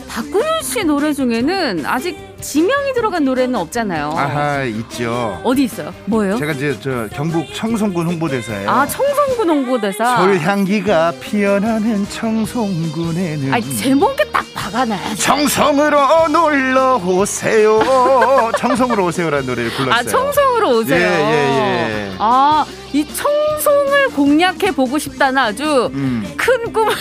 박근혜 0.08 0.60
씨 0.62 0.82
노래 0.84 1.12
중에는 1.12 1.86
아직 1.86 2.18
지명이 2.40 2.92
들어간 2.94 3.24
노래는 3.24 3.54
없잖아요. 3.54 4.12
아하 4.16 4.64
있죠. 4.64 5.40
어디 5.44 5.62
있어요? 5.64 5.94
뭐예요? 6.06 6.36
제가 6.36 6.52
이제 6.52 6.76
저 6.82 7.08
경북 7.12 7.46
청송군 7.54 8.06
홍보대사예요. 8.08 8.68
아, 8.68 8.86
청송군 8.86 9.48
홍보대사. 9.48 10.16
솔 10.16 10.38
향기가 10.40 11.12
피어나는 11.20 12.08
청송군에는 12.08 13.54
아, 13.54 13.60
제목이 13.60 14.31
딱 14.72 14.88
박아놔야지. 14.88 15.22
청송으로 15.22 16.28
놀러 16.28 16.96
오세요. 16.96 17.80
청송으로 18.58 19.04
오세요라는 19.06 19.46
노래를 19.46 19.70
불렀어요. 19.72 19.94
아, 19.94 20.02
청송으로 20.02 20.70
오세요. 20.78 20.98
예, 21.00 21.04
예, 21.04 22.08
예. 22.08 22.16
아, 22.18 22.64
이 22.92 23.06
청송을 23.06 24.08
공략해 24.10 24.72
보고 24.74 24.98
싶다는 24.98 25.38
아주 25.38 25.90
음. 25.94 26.34
큰 26.36 26.72
꿈을. 26.72 26.94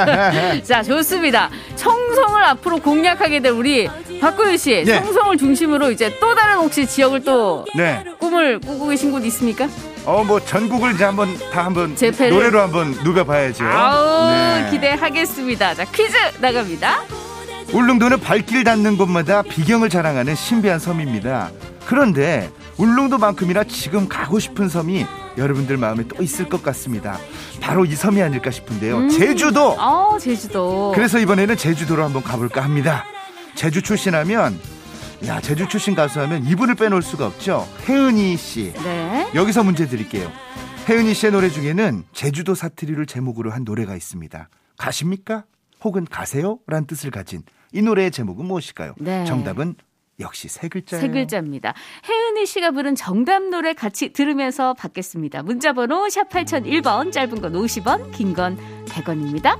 자, 0.64 0.82
좋습니다. 0.82 1.50
청송을 1.76 2.44
앞으로 2.44 2.78
공략하게 2.78 3.40
될 3.40 3.52
우리 3.52 3.88
박구윤 4.20 4.56
씨, 4.56 4.84
네. 4.84 5.00
청송을 5.00 5.38
중심으로 5.38 5.90
이제 5.90 6.18
또 6.20 6.34
다른 6.34 6.56
혹시 6.56 6.86
지역을 6.86 7.24
또 7.24 7.64
네. 7.74 8.04
꿈을 8.18 8.58
꾸고 8.60 8.88
계신 8.88 9.12
곳 9.12 9.24
있습니까? 9.26 9.68
어, 10.04 10.24
뭐 10.24 10.40
전국을 10.40 10.94
이제 10.94 11.04
한번 11.04 11.36
다 11.52 11.64
한번 11.64 11.94
재패를? 11.94 12.30
노래로 12.34 12.60
한번 12.60 12.90
누벼봐야죠. 13.04 13.64
아우, 13.64 14.30
네. 14.30 14.68
기대하겠습니다. 14.70 15.74
자, 15.74 15.84
퀴즈 15.84 16.16
나갑니다. 16.40 17.02
울릉도는 17.72 18.20
발길 18.20 18.64
닿는 18.64 18.96
곳마다 18.96 19.42
비경을 19.42 19.90
자랑하는 19.90 20.34
신비한 20.34 20.78
섬입니다. 20.78 21.50
그런데 21.86 22.50
울릉도만큼이나 22.78 23.64
지금 23.64 24.08
가고 24.08 24.38
싶은 24.40 24.68
섬이 24.68 25.06
여러분들 25.36 25.76
마음에 25.76 26.04
또 26.08 26.22
있을 26.22 26.48
것 26.48 26.62
같습니다. 26.62 27.18
바로 27.60 27.84
이 27.84 27.94
섬이 27.94 28.20
아닐까 28.22 28.50
싶은데요. 28.50 28.96
음. 28.96 29.08
제주도. 29.10 29.76
아, 29.78 30.18
제주도. 30.18 30.92
그래서 30.94 31.18
이번에는 31.18 31.56
제주도로 31.56 32.02
한번 32.02 32.22
가볼까 32.24 32.62
합니다. 32.62 33.04
제주 33.54 33.82
출신하면 33.82 34.58
야 35.26 35.40
제주 35.40 35.68
출신 35.68 35.94
가수 35.94 36.20
하면 36.20 36.44
이분을 36.46 36.74
빼놓을 36.76 37.02
수가 37.02 37.26
없죠. 37.26 37.66
혜은이 37.88 38.36
씨. 38.36 38.72
네. 38.72 39.30
여기서 39.34 39.62
문제 39.62 39.86
드릴게요. 39.86 40.30
혜은이 40.88 41.12
씨의 41.14 41.32
노래 41.32 41.50
중에는 41.50 42.04
제주도 42.12 42.54
사투리를 42.54 43.04
제목으로 43.06 43.50
한 43.50 43.64
노래가 43.64 43.94
있습니다. 43.94 44.48
가십니까? 44.78 45.44
혹은 45.84 46.06
가세요? 46.06 46.58
란 46.66 46.86
뜻을 46.86 47.10
가진 47.10 47.42
이 47.72 47.82
노래의 47.82 48.10
제목은 48.10 48.46
무엇일까요? 48.46 48.94
네. 48.98 49.24
정답은 49.26 49.74
역시 50.20 50.48
세 50.48 50.68
글자예요. 50.68 51.00
세 51.00 51.08
글자입니다. 51.08 51.74
혜은이 52.08 52.44
씨가 52.46 52.72
부른 52.72 52.94
정답 52.94 53.42
노래 53.44 53.72
같이 53.72 54.12
들으면서 54.12 54.74
받겠습니다. 54.74 55.42
문자 55.42 55.72
번호 55.72 56.08
샵 56.10 56.28
8001번, 56.28 57.12
짧은 57.12 57.40
건 57.40 57.52
50원, 57.54 58.10
긴 58.12 58.34
건 58.34 58.58
100원입니다. 58.86 59.58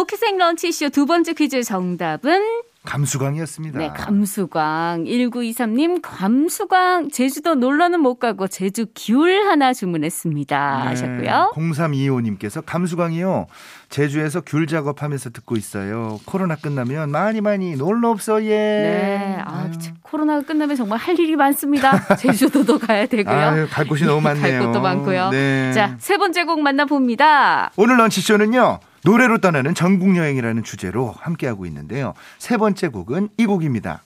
모키생 0.00 0.38
런치쇼 0.38 0.88
두 0.88 1.04
번째 1.04 1.34
퀴즈 1.34 1.62
정답은 1.62 2.40
감수광이었습니다. 2.86 3.78
네, 3.78 3.90
감수광. 3.94 5.04
1923님, 5.04 5.98
감수광. 6.00 7.10
제주도 7.10 7.54
놀러는 7.54 8.00
못 8.00 8.14
가고 8.14 8.48
제주 8.48 8.86
귤 8.96 9.46
하나 9.46 9.74
주문했습니다. 9.74 10.86
하셨고요. 10.86 11.52
0325님께서 11.54 12.62
감수광이요. 12.64 13.48
제주에서 13.90 14.40
귤 14.46 14.66
작업하면서 14.66 15.28
듣고 15.28 15.56
있어요. 15.56 16.18
코로나 16.24 16.56
끝나면 16.56 17.10
많이 17.10 17.42
많이 17.42 17.76
놀러 17.76 18.08
없어 18.08 18.42
예. 18.44 18.48
네. 18.48 19.36
아, 19.44 19.64
아유. 19.64 19.72
코로나가 20.00 20.40
끝나면 20.40 20.76
정말 20.76 20.98
할 20.98 21.18
일이 21.20 21.36
많습니다. 21.36 21.92
제주도도 22.16 22.78
가야 22.78 23.04
되고요. 23.04 23.36
아유, 23.36 23.66
갈 23.70 23.86
곳이 23.86 24.06
너무 24.06 24.22
갈 24.24 24.36
많네요. 24.36 24.64
곳도 24.68 24.80
많고요. 24.80 25.28
네. 25.28 25.72
자, 25.74 25.96
세 25.98 26.16
번째 26.16 26.44
곡 26.44 26.62
만나봅니다. 26.62 27.72
오늘 27.76 27.98
런치쇼는요. 27.98 28.80
노래로 29.04 29.38
떠나는 29.38 29.74
전국 29.74 30.16
여행이라는 30.16 30.62
주제로 30.62 31.14
함께하고 31.20 31.66
있는데요. 31.66 32.14
세 32.38 32.56
번째 32.56 32.88
곡은 32.88 33.30
이 33.38 33.46
곡입니다. 33.46 34.02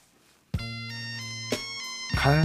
갈. 2.17 2.45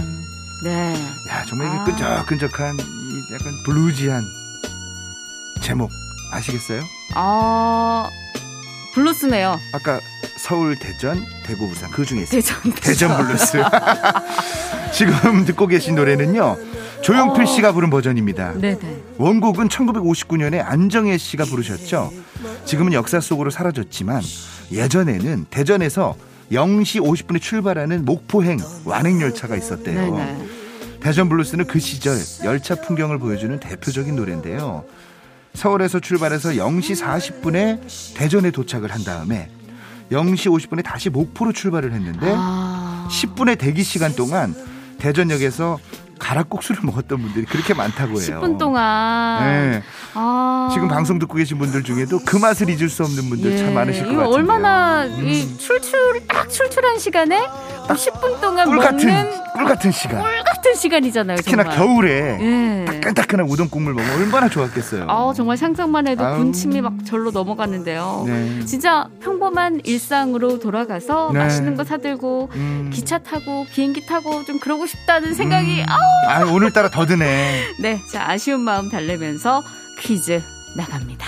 네. 0.64 0.94
야, 1.30 1.44
정말 1.46 1.68
이게 1.68 1.76
아. 1.78 1.84
끈적끈적한 2.24 2.76
이 2.78 3.34
약간 3.34 3.52
bluesy한 3.64 4.22
제목 5.62 5.90
아시겠어요? 6.32 6.80
아, 7.14 8.08
블루스네요. 8.94 9.58
아까 9.72 10.00
서울, 10.36 10.76
대전, 10.76 11.24
대구, 11.44 11.68
부산 11.68 11.90
그 11.90 12.04
중에. 12.04 12.24
대전. 12.24 12.56
대전 12.74 13.16
블루스. 13.16 13.58
지금 14.92 15.44
듣고 15.44 15.66
계신 15.66 15.94
노래는요. 15.94 16.56
조용필 17.02 17.42
어. 17.42 17.46
씨가 17.46 17.72
부른 17.72 17.90
버전입니다. 17.90 18.54
네네. 18.54 19.02
원곡은 19.18 19.68
1959년에 19.68 20.62
안정혜 20.64 21.18
씨가 21.18 21.44
부르셨죠. 21.44 22.12
지금은 22.64 22.92
역사 22.92 23.20
속으로 23.20 23.50
사라졌지만 23.50 24.22
예전에는 24.72 25.46
대전에서 25.50 26.16
0시 26.52 27.00
50분에 27.00 27.40
출발하는 27.40 28.04
목포행 28.04 28.58
완행열차가 28.84 29.56
있었대요. 29.56 30.14
네네. 30.14 30.48
대전 31.00 31.28
블루스는 31.28 31.66
그 31.66 31.78
시절 31.78 32.18
열차 32.44 32.74
풍경을 32.74 33.18
보여주는 33.18 33.58
대표적인 33.58 34.14
노래인데요. 34.16 34.84
서울에서 35.54 36.00
출발해서 36.00 36.50
0시 36.50 37.00
40분에 37.00 38.16
대전에 38.16 38.50
도착을 38.50 38.92
한 38.92 39.02
다음에 39.02 39.48
0시 40.12 40.50
50분에 40.50 40.84
다시 40.84 41.08
목포로 41.08 41.52
출발을 41.52 41.92
했는데 41.92 42.32
아. 42.36 43.08
10분의 43.10 43.58
대기 43.58 43.82
시간 43.82 44.14
동안 44.14 44.54
대전역에서 45.00 45.78
가락국수를 46.20 46.82
먹었던 46.84 47.20
분들이 47.20 47.44
그렇게 47.46 47.74
많다고 47.74 48.20
해요. 48.20 48.40
10분 48.40 48.58
동안. 48.58 49.42
네. 49.44 49.82
아. 50.14 50.68
지금 50.72 50.86
방송 50.86 51.18
듣고 51.18 51.34
계신 51.34 51.58
분들 51.58 51.82
중에도 51.82 52.20
그 52.24 52.36
맛을 52.36 52.68
잊을 52.68 52.88
수 52.88 53.02
없는 53.02 53.28
분들 53.30 53.56
참 53.56 53.74
많으실 53.74 54.04
것 54.04 54.10
예, 54.12 54.16
같아요. 54.16 54.30
음. 54.30 54.34
얼마나 54.34 55.04
이 55.06 55.56
출출 55.58 56.20
딱 56.28 56.48
출출한 56.48 56.98
시간에 56.98 57.48
딱 57.90 57.96
10분 57.96 58.40
동안 58.40 58.66
꿀 58.68 58.76
먹는 58.76 58.96
같은 58.98 59.42
꿀 59.52 59.64
같은 59.64 59.90
시간. 59.90 60.20
꿀 60.20 60.44
같은 60.44 60.74
시간이잖아요. 60.76 61.38
특히나 61.38 61.64
정말. 61.64 61.76
겨울에 61.78 62.38
예. 62.40 62.84
따끈따끈한 62.84 63.48
우동 63.48 63.68
국물 63.68 63.94
먹으면 63.94 64.16
얼마나 64.20 64.48
좋았겠어요. 64.48 65.06
아 65.08 65.32
정말 65.34 65.56
상상만 65.56 66.06
해도 66.06 66.24
아우. 66.24 66.38
군침이 66.38 66.80
막 66.80 66.92
절로 67.04 67.32
넘어가는데요. 67.32 68.24
네. 68.26 68.64
진짜 68.64 69.08
평범한 69.20 69.80
일상으로 69.84 70.60
돌아가서 70.60 71.30
네. 71.32 71.40
맛있는 71.40 71.74
거 71.76 71.82
사들고 71.82 72.50
음. 72.54 72.90
기차 72.92 73.18
타고 73.18 73.66
비행기 73.72 74.06
타고 74.06 74.44
좀 74.44 74.60
그러고 74.60 74.86
싶다는 74.86 75.34
생각이 75.34 75.80
음. 75.80 75.86
아우 75.88 76.00
아, 76.28 76.52
오늘따라 76.52 76.90
더 76.90 77.06
드네. 77.06 77.74
네, 77.80 77.98
자 78.12 78.30
아쉬운 78.30 78.60
마음 78.60 78.88
달래면서 78.88 79.62
퀴즈 79.98 80.40
나갑니다. 80.76 81.26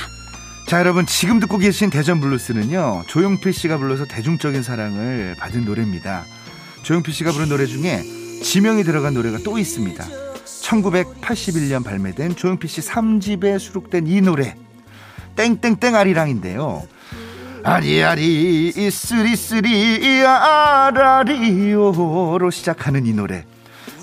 자, 0.68 0.78
여러분 0.78 1.04
지금 1.06 1.38
듣고 1.40 1.58
계신 1.58 1.90
대전 1.90 2.20
블루스는요. 2.20 3.02
조용필 3.08 3.52
씨가 3.52 3.76
불러서 3.78 4.06
대중적인 4.06 4.62
사랑을 4.62 5.34
받은 5.38 5.64
노래입니다. 5.66 6.24
조용필 6.82 7.14
씨가 7.14 7.32
부른 7.32 7.48
노래 7.48 7.66
중에 7.66 8.02
지명이 8.42 8.84
들어간 8.84 9.14
노래가 9.14 9.38
또 9.44 9.58
있습니다. 9.58 10.04
1981년 10.44 11.84
발매된 11.84 12.36
조용필 12.36 12.68
씨 12.68 12.80
3집에 12.80 13.58
수록된 13.58 14.06
이 14.06 14.20
노래 14.20 14.54
땡땡땡 15.36 15.96
아리랑인데요. 15.96 16.82
아리아리 17.64 18.72
이쓰리쓰리 18.76 20.26
아라리오로 20.26 22.50
시작하는 22.50 23.06
이 23.06 23.12
노래 23.12 23.44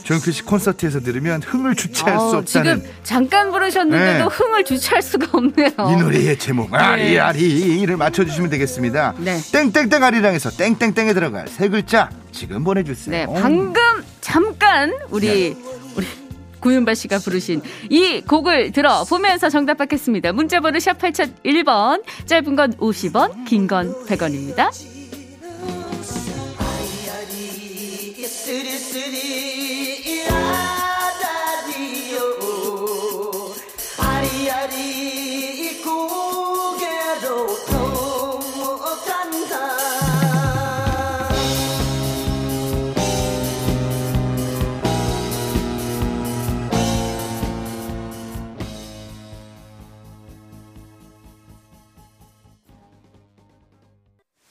조용필 0.09 0.33
씨 0.33 0.41
콘서트에서 0.41 1.01
들으면 1.01 1.43
흥을 1.43 1.75
주체할 1.75 2.17
수 2.17 2.25
아우, 2.25 2.35
없다는 2.37 2.79
지금 2.81 2.91
잠깐 3.03 3.51
부르셨는데도 3.51 4.27
네. 4.27 4.35
흥을 4.35 4.63
주체할 4.63 5.03
수가 5.03 5.37
없네요. 5.37 5.69
이 5.91 5.95
노래의 5.97 6.39
제목 6.39 6.73
아리아리를 6.73 7.95
맞춰주시면 7.95 8.49
되겠습니다. 8.49 9.13
네. 9.19 9.39
땡땡땡 9.51 10.03
아리랑에서 10.03 10.49
땡땡땡에 10.49 11.13
들어갈 11.13 11.47
세 11.47 11.69
글자 11.69 12.09
지금 12.31 12.63
보내주세요. 12.63 13.11
네, 13.31 13.39
방금 13.39 13.75
잠깐 14.19 14.91
우리 15.11 15.55
우리 15.95 16.07
구윤바 16.59 16.95
씨가 16.95 17.19
부르신 17.19 17.61
이 17.91 18.21
곡을 18.21 18.71
들어보면서 18.71 19.49
정답 19.49 19.77
받겠습니다. 19.77 20.33
문자번호 20.33 20.79
샵 20.79 20.97
8001번, 20.97 22.01
짧은 22.25 22.55
건 22.55 22.73
50원, 22.77 23.45
긴 23.45 23.67
건 23.67 23.93
100원입니다. 24.07 24.71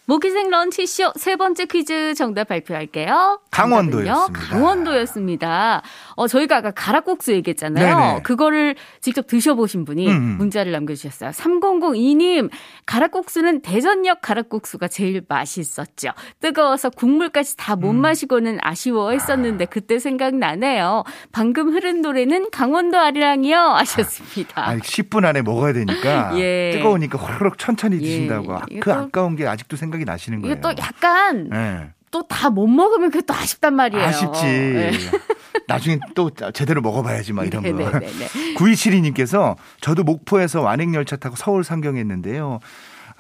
모기생 0.09 0.49
런치쇼 0.49 1.13
세 1.17 1.37
번째 1.37 1.67
퀴즈 1.67 2.15
정답 2.15 2.49
발표할게요. 2.49 3.43
강원도였습니다. 3.63 4.49
강원도였습니다. 4.51 5.83
어, 6.17 6.27
저희가 6.29 6.57
아까 6.59 6.71
가락국수 6.71 7.33
얘기했잖아요. 7.33 7.97
네네. 7.97 8.23
그거를 8.23 8.75
직접 9.01 9.27
드셔보신 9.27 9.85
분이 9.85 10.09
음. 10.11 10.37
문자를 10.39 10.73
남겨주셨어요. 10.73 11.31
3002님, 11.31 12.51
가락국수는 12.87 13.63
대전역 13.63 14.21
가락국수가 14.23 14.89
제일 14.89 15.23
맛있었죠. 15.29 16.11
뜨거워서 16.41 16.91
국물까지 16.91 17.57
다 17.57 17.75
음. 17.75 17.81
못 17.81 17.93
마시고는 17.93 18.59
아쉬워 18.63 19.11
했었는데 19.13 19.67
그때 19.67 19.99
생각나네요. 19.99 21.05
방금 21.33 21.71
흐른 21.73 22.03
노래는 22.03 22.51
강원도 22.51 22.99
아리랑이요. 22.99 23.57
하셨습니다. 23.59 24.69
아, 24.69 24.77
10분 24.77 25.25
안에 25.25 25.43
먹어야 25.43 25.73
되니까 25.73 26.33
예. 26.39 26.71
뜨거우니까 26.75 27.19
호로록 27.19 27.59
천천히 27.59 27.97
예. 27.97 28.01
드신다고 28.01 28.55
아, 28.55 28.63
그 28.81 28.91
또- 28.91 28.95
아까운 28.95 29.37
게 29.37 29.47
아직도 29.47 29.77
생각이 29.77 30.05
나시는 30.05 30.41
거예요. 30.43 30.53
이게 30.53 30.61
또 30.61 30.71
약간 30.79 31.49
네. 31.51 31.91
또 32.11 32.23
다 32.29 32.51
못 32.51 32.67
먹으면 32.67 33.11
그게 33.11 33.25
또 33.25 33.35
아쉽단 33.35 33.75
말이에요. 33.75 34.05
아쉽지. 34.05 34.45
네. 34.45 34.93
나중에 35.67 35.99
또 36.15 36.31
제대로 36.55 36.81
먹어봐야지 36.81 37.33
막 37.33 37.47
이런 37.47 37.63
거. 37.63 37.69
네네네네. 37.71 38.55
9272님께서 38.57 39.57
저도 39.81 40.03
목포에서 40.05 40.63
완행열차 40.63 41.17
타고 41.17 41.37
서울 41.37 41.65
상경했는데요. 41.65 42.61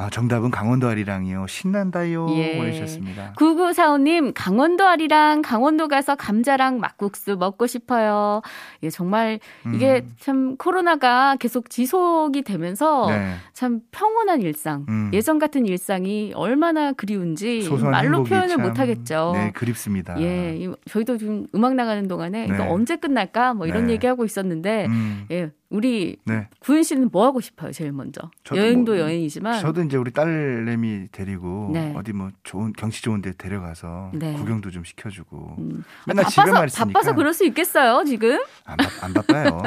아, 0.01 0.09
정답은 0.11 0.53
강원도 0.53 0.87
아리랑이요. 0.87 1.49
신난다요. 1.49 2.29
예. 2.37 2.57
보내주셨습니다. 2.57 3.33
9945님, 3.37 4.31
강원도 4.33 4.87
아리랑, 4.87 5.43
강원도 5.43 5.89
가서 5.89 6.15
감자랑 6.15 6.79
막국수 6.79 7.37
먹고 7.37 7.67
싶어요. 7.67 8.41
예, 8.85 8.91
정말 8.91 9.41
이게 9.75 10.05
음. 10.07 10.15
참 10.21 10.57
코로나가 10.57 11.35
계속 11.41 11.69
지속이 11.69 12.43
되면서 12.43 13.09
네. 13.11 13.35
참 13.53 13.81
평온한 13.91 14.41
일상, 14.41 14.87
음. 14.89 15.11
예전 15.13 15.41
같은 15.41 15.67
일상이 15.67 16.31
얼마나 16.37 16.93
그리운지 16.93 17.69
말로 17.83 18.23
표현을 18.23 18.49
참, 18.51 18.63
못 18.63 18.79
하겠죠. 18.79 19.33
네, 19.35 19.51
그립습니다. 19.51 20.21
예, 20.21 20.57
이- 20.57 20.71
저희도 20.89 21.19
지금 21.19 21.47
음악 21.57 21.75
나가는 21.75 22.07
동안에 22.07 22.45
이거 22.45 22.59
네. 22.59 22.69
언제 22.69 22.95
끝날까 22.95 23.55
뭐 23.55 23.67
이런 23.67 23.87
네. 23.89 23.95
얘기하고 23.95 24.25
있었는데 24.25 24.87
음, 24.87 25.27
예, 25.33 25.51
우리 25.71 26.17
네. 26.25 26.49
구윤 26.61 26.83
씨는 26.83 27.11
뭐 27.13 27.27
하고 27.27 27.43
싶어요, 27.43 27.73
제일 27.73 27.93
먼저? 27.93 28.31
여행도 28.55 28.93
뭐- 28.93 29.01
여행이지만 29.03 29.61
저도 29.61 29.83
이제 29.83 29.99
우리 29.99 30.11
딸내미 30.13 31.09
데리고 31.13 31.69
네. 31.75 31.93
어디 31.95 32.15
뭐 32.15 32.31
좋은 32.43 32.73
경치 32.73 33.03
좋은 33.03 33.21
데 33.21 33.33
데려가서 33.37 34.13
네. 34.15 34.33
구경도 34.33 34.71
좀 34.71 34.83
시켜주고 34.85 35.57
음, 35.59 35.85
맨날 36.07 36.25
바빠서 36.25 36.43
집에만 36.43 36.67
있으니까 36.69 36.85
바빠서 36.87 37.15
그럴 37.15 37.35
수 37.35 37.45
있겠어요, 37.45 38.03
지금? 38.05 38.39
안, 38.65 38.77
바, 38.79 39.07
안 39.07 39.13
바빠요. 39.13 39.63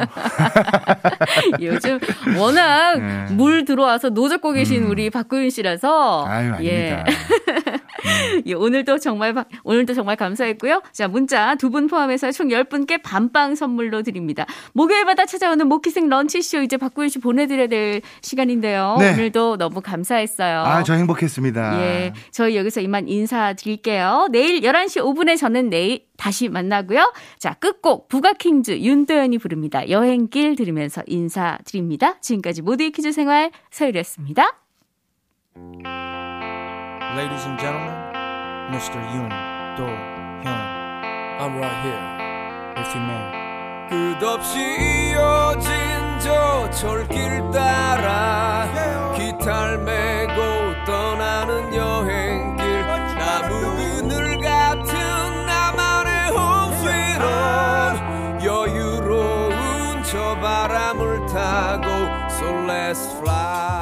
요즘 1.61 1.99
워낙 2.37 2.97
네. 2.99 3.25
물 3.35 3.63
들어와서 3.65 4.09
노젓고 4.09 4.53
계신 4.53 4.83
음. 4.85 4.89
우리 4.89 5.11
박구윤 5.11 5.51
씨라서 5.51 6.25
아유 6.25 6.53
예. 6.61 6.93
아닙니다. 6.93 7.05
예, 7.07 7.80
오늘도 8.55 8.99
정말 8.99 9.33
바- 9.33 9.45
오늘도 9.63 9.93
정말 9.93 10.15
감사했고요. 10.15 10.81
자, 10.91 11.07
문자 11.07 11.55
두 11.55 11.69
분 11.71 11.87
포함해서 11.87 12.31
총 12.31 12.49
10분께 12.49 13.01
밤빵 13.01 13.55
선물로 13.55 14.03
드립니다. 14.03 14.45
목요일마다 14.73 15.25
찾아오는 15.25 15.65
모키생 15.67 16.09
런치쇼 16.09 16.63
이제 16.63 16.75
박구윤 16.77 17.09
씨 17.09 17.19
보내드려야 17.19 17.67
될 17.67 18.01
시간인데요. 18.21 18.97
네. 18.99 19.13
오늘도 19.13 19.57
너무 19.57 19.81
감사했어요. 19.81 20.59
아, 20.61 20.83
저 20.83 20.93
행복했습니다. 20.93 21.79
예, 21.81 22.13
저희 22.31 22.57
여기서 22.57 22.81
이만 22.81 23.07
인사드릴게요. 23.07 24.27
내일 24.31 24.61
11시 24.61 25.01
5분에 25.01 25.37
저는 25.37 25.69
내일 25.69 26.05
다시 26.17 26.49
만나고요. 26.49 27.13
자, 27.39 27.53
끝곡 27.55 28.07
부가킹즈 28.09 28.79
윤도현이 28.79 29.37
부릅니다. 29.37 29.89
여행길 29.89 30.55
들으면서 30.55 31.01
인사드립니다. 31.07 32.19
지금까지 32.21 32.61
모두의 32.61 32.91
퀴즈 32.91 33.11
생활 33.11 33.51
서유리였습니다. 33.71 34.57
Ladies 37.15 37.43
and 37.45 37.59
gentlemen, 37.59 37.93
Mr. 38.71 38.95
Yoon 39.11 39.29
Do 39.75 39.83
Hyun. 40.43 40.63
I'm 41.41 41.57
right 41.57 41.79
here, 41.83 42.07
if 42.81 42.87
you 42.95 43.01
may. 43.01 43.41
끝없이 43.89 44.59
이어진 45.11 45.69
저 46.21 46.69
철길 46.69 47.51
따라 47.51 48.65
기타를 49.17 49.79
메고 49.79 50.39
떠나는 50.85 51.75
여행길 51.75 52.85
나무 53.19 53.75
그늘 53.75 54.39
같은 54.39 55.45
나만의 55.45 56.29
홈스위트 56.31 57.25
여유로운 58.45 60.03
저 60.03 60.35
바람을 60.39 61.25
타고 61.27 61.87
So 62.29 62.45
let's 62.65 63.11
fly 63.19 63.80